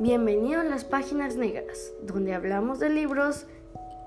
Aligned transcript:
Bienvenido 0.00 0.60
a 0.60 0.64
las 0.64 0.84
páginas 0.84 1.34
negras, 1.34 1.92
donde 2.02 2.32
hablamos 2.32 2.78
de 2.78 2.88
libros 2.88 3.46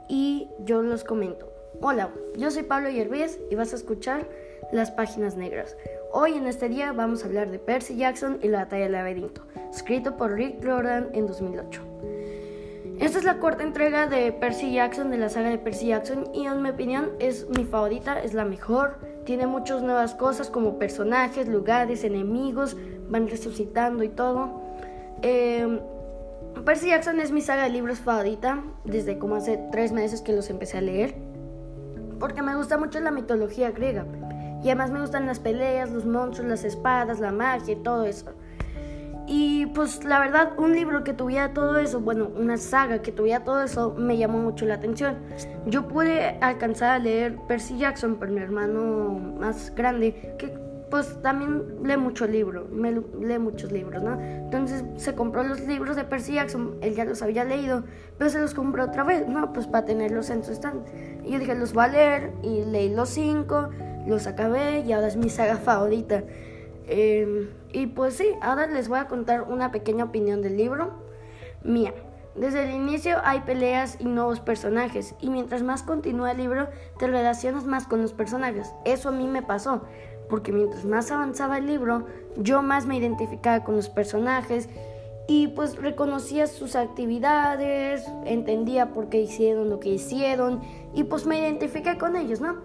y 0.07 0.47
yo 0.63 0.81
los 0.81 1.03
comento. 1.03 1.51
Hola, 1.81 2.11
yo 2.37 2.49
soy 2.49 2.63
Pablo 2.63 2.89
Yerbíez 2.89 3.41
y 3.49 3.55
vas 3.55 3.73
a 3.73 3.75
escuchar 3.75 4.25
las 4.71 4.89
páginas 4.89 5.35
negras. 5.35 5.75
Hoy 6.13 6.35
en 6.35 6.47
este 6.47 6.69
día 6.69 6.93
vamos 6.93 7.23
a 7.23 7.27
hablar 7.27 7.51
de 7.51 7.59
Percy 7.59 7.97
Jackson 7.97 8.39
y 8.41 8.47
la 8.47 8.59
batalla 8.59 8.83
del 8.83 8.93
laberinto, 8.93 9.41
escrito 9.69 10.15
por 10.15 10.31
Rick 10.31 10.65
Jordan 10.65 11.09
en 11.11 11.27
2008. 11.27 11.81
Esta 13.01 13.17
es 13.17 13.25
la 13.25 13.39
cuarta 13.39 13.63
entrega 13.63 14.07
de 14.07 14.31
Percy 14.31 14.71
Jackson, 14.71 15.11
de 15.11 15.17
la 15.17 15.27
saga 15.27 15.49
de 15.49 15.57
Percy 15.57 15.87
Jackson, 15.87 16.29
y 16.33 16.45
en 16.45 16.61
mi 16.61 16.69
opinión 16.69 17.09
es 17.19 17.49
mi 17.49 17.65
favorita, 17.65 18.21
es 18.21 18.33
la 18.33 18.45
mejor. 18.45 18.99
Tiene 19.25 19.45
muchas 19.45 19.81
nuevas 19.81 20.15
cosas 20.15 20.49
como 20.49 20.79
personajes, 20.79 21.49
lugares, 21.49 22.05
enemigos, 22.05 22.77
van 23.09 23.27
resucitando 23.27 24.03
y 24.03 24.09
todo. 24.09 24.70
Eh, 25.21 25.79
Percy 26.65 26.89
Jackson 26.89 27.19
es 27.19 27.31
mi 27.31 27.41
saga 27.41 27.63
de 27.63 27.69
libros 27.69 27.99
favorita, 27.99 28.63
desde 28.83 29.17
como 29.17 29.35
hace 29.35 29.59
tres 29.71 29.91
meses 29.91 30.21
que 30.21 30.33
los 30.33 30.49
empecé 30.49 30.77
a 30.77 30.81
leer, 30.81 31.15
porque 32.19 32.41
me 32.41 32.55
gusta 32.55 32.77
mucho 32.77 32.99
la 32.99 33.11
mitología 33.11 33.71
griega. 33.71 34.05
Y 34.63 34.67
además 34.67 34.91
me 34.91 35.01
gustan 35.01 35.25
las 35.25 35.39
peleas, 35.39 35.89
los 35.89 36.05
monstruos, 36.05 36.47
las 36.47 36.63
espadas, 36.63 37.19
la 37.19 37.31
magia 37.31 37.73
y 37.73 37.77
todo 37.77 38.05
eso. 38.05 38.31
Y 39.25 39.67
pues 39.67 40.03
la 40.03 40.19
verdad, 40.19 40.51
un 40.57 40.73
libro 40.73 41.03
que 41.03 41.13
tuviera 41.13 41.53
todo 41.53 41.79
eso, 41.79 41.99
bueno, 41.99 42.29
una 42.35 42.57
saga 42.57 43.01
que 43.01 43.11
tuviera 43.11 43.43
todo 43.43 43.63
eso, 43.63 43.95
me 43.97 44.17
llamó 44.17 44.39
mucho 44.39 44.65
la 44.65 44.75
atención. 44.75 45.17
Yo 45.65 45.87
pude 45.87 46.37
alcanzar 46.41 46.89
a 46.89 46.99
leer 46.99 47.37
Percy 47.47 47.77
Jackson 47.77 48.15
por 48.15 48.29
mi 48.29 48.41
hermano 48.41 49.19
más 49.39 49.73
grande, 49.73 50.35
que 50.37 50.53
pues 50.91 51.21
también 51.21 51.77
lee 51.83 51.95
mucho 51.95 52.27
libro, 52.27 52.67
me 52.69 52.91
lee 52.91 53.39
muchos 53.39 53.71
libros, 53.71 54.03
¿no? 54.03 54.19
Entonces 54.21 54.83
se 54.97 55.15
compró 55.15 55.41
los 55.41 55.61
libros 55.61 55.95
de 55.95 56.03
Percy 56.03 56.33
Jackson, 56.33 56.75
él 56.81 56.95
ya 56.95 57.05
los 57.05 57.21
había 57.21 57.45
leído, 57.45 57.85
pero 58.17 58.29
se 58.29 58.39
los 58.39 58.53
compró 58.53 58.83
otra 58.83 59.05
vez, 59.05 59.25
¿no? 59.25 59.53
Pues 59.53 59.67
para 59.67 59.85
tenerlos 59.85 60.29
en 60.29 60.43
su 60.43 60.51
stand. 60.51 60.85
Y 61.23 61.31
yo 61.31 61.39
dije, 61.39 61.55
los 61.55 61.73
voy 61.73 61.85
a 61.85 61.87
leer, 61.87 62.33
y 62.43 62.65
leí 62.65 62.93
los 62.93 63.07
cinco, 63.07 63.69
los 64.05 64.27
acabé, 64.27 64.81
y 64.81 64.91
ahora 64.91 65.07
es 65.07 65.15
mi 65.15 65.29
saga 65.29 65.55
favorita. 65.63 66.23
Eh, 66.87 67.49
y 67.71 67.87
pues 67.87 68.15
sí, 68.15 68.27
ahora 68.41 68.67
les 68.67 68.89
voy 68.89 68.99
a 68.99 69.07
contar 69.07 69.43
una 69.43 69.71
pequeña 69.71 70.03
opinión 70.03 70.41
del 70.41 70.57
libro 70.57 70.91
mía. 71.63 71.93
Desde 72.35 72.63
el 72.63 72.71
inicio 72.71 73.17
hay 73.23 73.41
peleas 73.41 73.97
y 73.99 74.05
nuevos 74.05 74.39
personajes, 74.39 75.15
y 75.19 75.29
mientras 75.29 75.63
más 75.63 75.83
continúa 75.83 76.31
el 76.31 76.37
libro, 76.37 76.69
te 76.97 77.07
relacionas 77.07 77.65
más 77.65 77.87
con 77.87 78.01
los 78.01 78.13
personajes. 78.13 78.73
Eso 78.85 79.09
a 79.09 79.11
mí 79.11 79.27
me 79.27 79.41
pasó, 79.41 79.81
porque 80.29 80.53
mientras 80.53 80.85
más 80.85 81.11
avanzaba 81.11 81.57
el 81.57 81.67
libro, 81.67 82.05
yo 82.37 82.61
más 82.61 82.85
me 82.85 82.97
identificaba 82.97 83.65
con 83.65 83.75
los 83.75 83.89
personajes 83.89 84.69
y 85.27 85.49
pues 85.49 85.75
reconocía 85.75 86.47
sus 86.47 86.75
actividades, 86.77 88.05
entendía 88.25 88.93
por 88.93 89.09
qué 89.09 89.21
hicieron 89.21 89.69
lo 89.69 89.79
que 89.79 89.89
hicieron 89.89 90.61
y 90.93 91.03
pues 91.03 91.25
me 91.25 91.37
identifiqué 91.37 91.97
con 91.97 92.15
ellos, 92.15 92.39
¿no? 92.39 92.57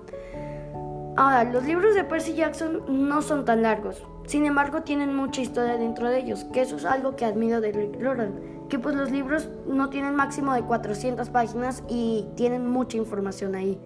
Ahora, 1.16 1.44
los 1.44 1.64
libros 1.64 1.94
de 1.94 2.04
Percy 2.04 2.34
Jackson 2.34 2.82
no 2.88 3.22
son 3.22 3.44
tan 3.44 3.62
largos, 3.62 4.06
sin 4.26 4.44
embargo, 4.44 4.82
tienen 4.82 5.14
mucha 5.14 5.40
historia 5.40 5.76
dentro 5.76 6.08
de 6.08 6.18
ellos, 6.18 6.44
que 6.52 6.62
eso 6.62 6.76
es 6.76 6.84
algo 6.84 7.14
que 7.14 7.24
admiro 7.24 7.60
de 7.60 7.70
Rick 7.70 8.04
Jordan, 8.04 8.34
que 8.68 8.78
pues 8.78 8.94
los 8.94 9.10
libros 9.10 9.48
no 9.66 9.90
tienen 9.90 10.14
máximo 10.14 10.52
de 10.54 10.62
400 10.62 11.30
páginas 11.30 11.82
y 11.88 12.26
tienen 12.36 12.66
mucha 12.66 12.96
información 12.96 13.54
ahí. 13.54 13.78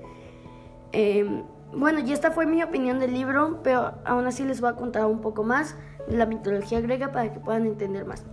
Eh, 0.93 1.43
bueno, 1.73 2.01
y 2.01 2.13
esta 2.13 2.31
fue 2.31 2.47
mi 2.47 2.63
opinión 2.63 2.99
del 2.99 3.13
libro, 3.13 3.61
pero 3.63 3.93
aún 4.05 4.27
así 4.27 4.45
les 4.45 4.61
voy 4.61 4.71
a 4.71 4.75
contar 4.75 5.07
un 5.07 5.21
poco 5.21 5.45
más 5.45 5.77
de 6.09 6.17
la 6.17 6.27
mitología 6.27 6.81
griega 6.81 7.13
para 7.13 7.33
que 7.33 7.39
puedan 7.39 7.67
entender 7.67 8.05
más. 8.05 8.25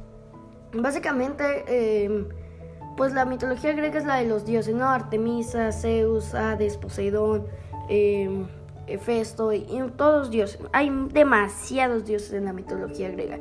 Básicamente, 0.74 1.64
eh, 1.68 2.28
pues 2.96 3.14
la 3.14 3.26
mitología 3.26 3.74
griega 3.74 4.00
es 4.00 4.06
la 4.06 4.16
de 4.16 4.26
los 4.26 4.46
dioses, 4.46 4.74
¿no? 4.74 4.90
Artemisa, 4.90 5.72
Zeus, 5.72 6.34
Hades, 6.34 6.78
Poseidón. 6.78 7.46
Eh, 7.90 8.48
Hefesto 8.88 9.54
y, 9.54 9.66
todos 9.96 10.32
dioses. 10.32 10.60
Hay 10.72 10.90
demasiados 11.12 12.06
dioses 12.06 12.34
en 12.34 12.46
la 12.46 12.54
mitología 12.54 13.10
griega. 13.10 13.38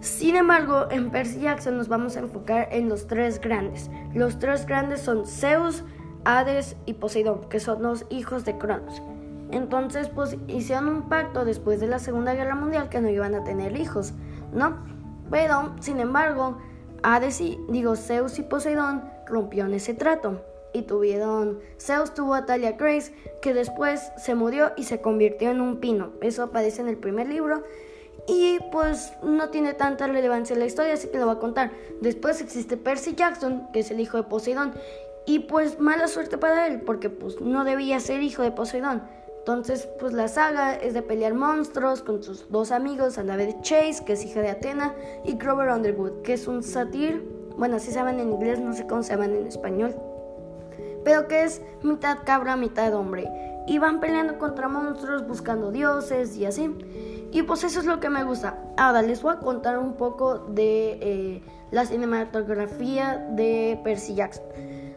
Sin 0.00 0.34
embargo, 0.34 0.86
en 0.90 1.10
Percy 1.10 1.40
Jackson 1.40 1.76
nos 1.76 1.88
vamos 1.88 2.16
a 2.16 2.20
enfocar 2.20 2.68
en 2.72 2.88
los 2.88 3.06
tres 3.06 3.40
grandes. 3.40 3.90
Los 4.14 4.38
tres 4.38 4.64
grandes 4.64 5.02
son 5.02 5.26
Zeus, 5.26 5.84
Hades 6.24 6.76
y 6.86 6.94
Poseidón, 6.94 7.48
que 7.50 7.60
son 7.60 7.82
los 7.82 8.06
hijos 8.08 8.46
de 8.46 8.56
Cronos. 8.56 9.02
Entonces, 9.50 10.08
pues 10.08 10.36
hicieron 10.48 10.88
un 10.88 11.08
pacto 11.08 11.44
después 11.44 11.80
de 11.80 11.86
la 11.86 11.98
Segunda 11.98 12.34
Guerra 12.34 12.54
Mundial 12.54 12.88
que 12.88 13.00
no 13.00 13.10
iban 13.10 13.34
a 13.34 13.44
tener 13.44 13.78
hijos, 13.78 14.14
¿no? 14.54 14.78
Pero, 15.30 15.74
sin 15.80 16.00
embargo, 16.00 16.56
Hades 17.02 17.40
y, 17.40 17.58
digo, 17.68 17.94
Zeus 17.96 18.38
y 18.38 18.42
Poseidón 18.42 19.04
rompieron 19.26 19.74
ese 19.74 19.92
trato 19.92 20.40
y 20.72 20.82
tuvieron, 20.82 21.58
Zeus 21.78 22.14
tuvo 22.14 22.34
a 22.34 22.46
Talia 22.46 22.72
Grace, 22.72 23.14
que 23.42 23.54
después 23.54 24.12
se 24.16 24.34
murió 24.34 24.72
y 24.76 24.84
se 24.84 25.00
convirtió 25.00 25.50
en 25.50 25.60
un 25.60 25.78
pino. 25.78 26.12
Eso 26.20 26.44
aparece 26.44 26.80
en 26.80 26.88
el 26.88 26.96
primer 26.96 27.28
libro. 27.28 27.64
Y 28.26 28.58
pues 28.70 29.12
no 29.22 29.48
tiene 29.48 29.74
tanta 29.74 30.06
relevancia 30.06 30.56
la 30.56 30.66
historia, 30.66 30.94
así 30.94 31.08
que 31.08 31.18
lo 31.18 31.26
voy 31.26 31.36
a 31.36 31.38
contar. 31.38 31.72
Después 32.00 32.40
existe 32.40 32.76
Percy 32.76 33.14
Jackson, 33.14 33.68
que 33.72 33.80
es 33.80 33.90
el 33.90 34.00
hijo 34.00 34.16
de 34.16 34.24
Poseidón. 34.24 34.72
Y 35.26 35.40
pues 35.40 35.78
mala 35.78 36.08
suerte 36.08 36.38
para 36.38 36.66
él, 36.66 36.82
porque 36.82 37.10
pues 37.10 37.40
no 37.40 37.64
debía 37.64 38.00
ser 38.00 38.22
hijo 38.22 38.42
de 38.42 38.52
Poseidón. 38.52 39.02
Entonces, 39.38 39.88
pues 39.98 40.12
la 40.12 40.28
saga 40.28 40.74
es 40.74 40.92
de 40.94 41.02
pelear 41.02 41.34
monstruos 41.34 42.02
con 42.02 42.22
sus 42.22 42.50
dos 42.50 42.70
amigos, 42.70 43.16
a 43.16 43.24
la 43.24 43.60
Chase, 43.62 44.04
que 44.04 44.12
es 44.12 44.24
hija 44.24 44.42
de 44.42 44.50
Atena, 44.50 44.94
y 45.24 45.34
Grover 45.36 45.70
Underwood, 45.70 46.22
que 46.22 46.34
es 46.34 46.46
un 46.46 46.62
satir. 46.62 47.26
Bueno, 47.56 47.76
así 47.76 47.88
se 47.88 47.94
llaman 47.94 48.20
en 48.20 48.30
inglés, 48.30 48.60
no 48.60 48.74
sé 48.74 48.86
cómo 48.86 49.02
se 49.02 49.12
llaman 49.12 49.34
en 49.34 49.46
español 49.46 49.94
pero 51.04 51.28
que 51.28 51.44
es 51.44 51.62
mitad 51.82 52.18
cabra, 52.24 52.56
mitad 52.56 52.94
hombre. 52.94 53.28
Y 53.66 53.78
van 53.78 54.00
peleando 54.00 54.38
contra 54.38 54.68
monstruos, 54.68 55.26
buscando 55.26 55.70
dioses 55.70 56.36
y 56.36 56.46
así. 56.46 56.70
Y 57.32 57.42
pues 57.42 57.62
eso 57.62 57.80
es 57.80 57.86
lo 57.86 58.00
que 58.00 58.10
me 58.10 58.24
gusta. 58.24 58.58
Ahora 58.76 59.02
les 59.02 59.22
voy 59.22 59.34
a 59.34 59.38
contar 59.38 59.78
un 59.78 59.94
poco 59.94 60.38
de 60.38 60.98
eh, 61.00 61.42
la 61.70 61.84
cinematografía 61.86 63.16
de 63.30 63.80
Percy 63.84 64.14
Jackson. 64.14 64.44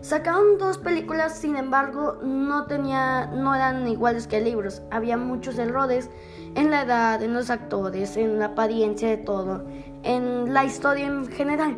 Sacaron 0.01 0.57
dos 0.57 0.79
películas, 0.79 1.37
sin 1.37 1.55
embargo, 1.55 2.17
no 2.23 2.65
tenía, 2.65 3.27
no 3.27 3.55
eran 3.55 3.87
iguales 3.87 4.27
que 4.27 4.41
libros. 4.41 4.81
Había 4.91 5.15
muchos 5.15 5.57
errores 5.57 6.09
en 6.55 6.71
la 6.71 6.81
edad, 6.81 7.21
en 7.21 7.33
los 7.33 7.49
actores, 7.49 8.17
en 8.17 8.39
la 8.39 8.47
apariencia 8.47 9.07
de 9.07 9.17
todo, 9.17 9.63
en 10.01 10.53
la 10.53 10.65
historia 10.65 11.05
en 11.05 11.27
general. 11.27 11.77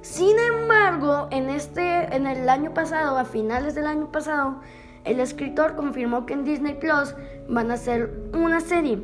Sin 0.00 0.36
embargo, 0.38 1.28
en 1.30 1.50
este, 1.50 2.14
en 2.16 2.26
el 2.26 2.48
año 2.48 2.74
pasado, 2.74 3.16
a 3.16 3.24
finales 3.24 3.76
del 3.76 3.86
año 3.86 4.10
pasado, 4.10 4.56
el 5.04 5.20
escritor 5.20 5.76
confirmó 5.76 6.26
que 6.26 6.34
en 6.34 6.44
Disney 6.44 6.74
Plus 6.74 7.14
van 7.48 7.70
a 7.70 7.74
hacer 7.74 8.12
una 8.32 8.60
serie 8.60 9.00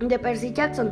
de 0.00 0.18
Percy 0.18 0.52
Jackson 0.52 0.90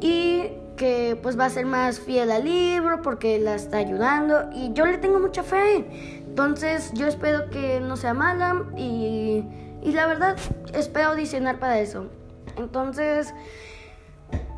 y 0.00 0.50
que 0.76 1.18
pues 1.22 1.38
va 1.38 1.46
a 1.46 1.50
ser 1.50 1.66
más 1.66 2.00
fiel 2.00 2.30
al 2.30 2.44
libro 2.44 3.02
porque 3.02 3.38
la 3.38 3.54
está 3.54 3.78
ayudando 3.78 4.48
y 4.54 4.72
yo 4.72 4.86
le 4.86 4.98
tengo 4.98 5.20
mucha 5.20 5.42
fe. 5.42 5.84
Entonces 6.26 6.92
yo 6.94 7.06
espero 7.06 7.50
que 7.50 7.80
no 7.80 7.96
sea 7.96 8.14
mala 8.14 8.64
y, 8.76 9.44
y 9.82 9.92
la 9.92 10.06
verdad 10.06 10.36
espero 10.72 11.10
audicionar 11.10 11.58
para 11.58 11.80
eso. 11.80 12.06
Entonces 12.56 13.34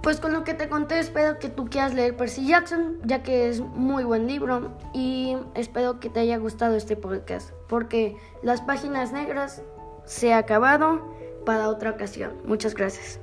pues 0.02 0.18
con 0.18 0.32
lo 0.32 0.42
que 0.42 0.52
te 0.52 0.68
conté, 0.68 0.98
espero 0.98 1.38
que 1.38 1.48
tú 1.48 1.66
quieras 1.66 1.94
leer 1.94 2.16
Percy 2.16 2.46
Jackson, 2.46 2.98
ya 3.04 3.22
que 3.22 3.48
es 3.48 3.60
muy 3.60 4.02
buen 4.02 4.26
libro 4.26 4.72
y 4.92 5.36
espero 5.54 6.00
que 6.00 6.08
te 6.08 6.20
haya 6.20 6.38
gustado 6.38 6.74
este 6.74 6.96
podcast, 6.96 7.50
porque 7.68 8.16
las 8.42 8.60
páginas 8.60 9.12
negras 9.12 9.62
se 10.04 10.34
ha 10.34 10.38
acabado 10.38 11.14
para 11.46 11.68
otra 11.68 11.90
ocasión. 11.90 12.32
Muchas 12.44 12.74
gracias. 12.74 13.20